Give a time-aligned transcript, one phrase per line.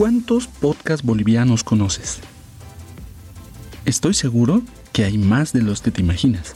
[0.00, 2.20] ¿Cuántos podcasts bolivianos conoces?
[3.84, 4.62] Estoy seguro
[4.94, 6.54] que hay más de los que te imaginas.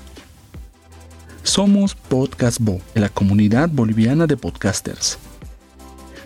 [1.43, 5.19] Somos Podcast Bo, la comunidad boliviana de podcasters.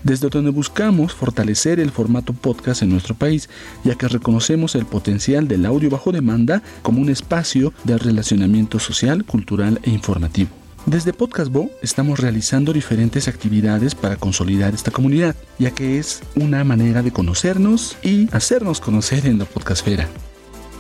[0.05, 3.51] Desde donde buscamos fortalecer el formato podcast en nuestro país,
[3.83, 9.25] ya que reconocemos el potencial del audio bajo demanda como un espacio de relacionamiento social,
[9.25, 10.51] cultural e informativo.
[10.89, 16.65] Desde Podcast Bo estamos realizando diferentes actividades para consolidar esta comunidad, ya que es una
[16.65, 20.09] manera de conocernos y hacernos conocer en la podcastfera.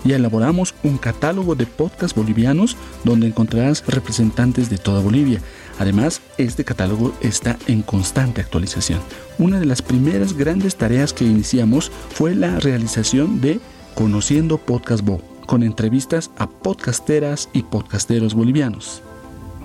[0.04, 5.42] Ya elaboramos un catálogo de podcasts bolivianos donde encontrarás representantes de toda Bolivia.
[5.78, 9.00] Además, este catálogo está en constante actualización.
[9.38, 13.60] Una de las primeras grandes tareas que iniciamos fue la realización de
[13.94, 19.02] Conociendo Podcast Bo, con entrevistas a podcasteras y podcasteros bolivianos.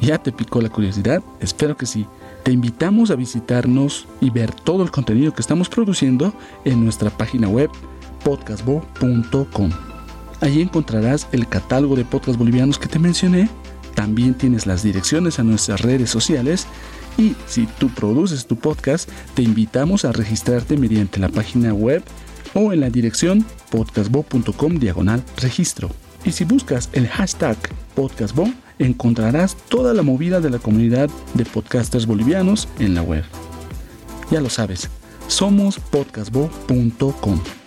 [0.02, 1.24] ¿Ya te picó la curiosidad?
[1.40, 2.06] Espero que sí.
[2.44, 6.34] Te invitamos a visitarnos y ver todo el contenido que estamos produciendo
[6.66, 7.70] en nuestra página web
[8.24, 9.72] podcastbo.com.
[10.42, 13.50] Allí encontrarás el catálogo de podcasts bolivianos que te mencioné.
[13.96, 16.68] También tienes las direcciones a nuestras redes sociales.
[17.18, 22.04] Y si tú produces tu podcast, te invitamos a registrarte mediante la página web
[22.54, 25.90] o en la dirección podcastbo.com diagonal registro.
[26.26, 27.58] Y si buscas el hashtag
[27.96, 33.24] podcastbo, encontrarás toda la movida de la comunidad de podcasters bolivianos en la web.
[34.32, 34.90] Ya lo sabes,
[35.28, 37.63] somos podcastbo.com.